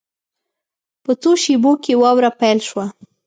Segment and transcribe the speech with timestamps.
[1.03, 2.85] په څو شېبو کې واوره پیل شوه.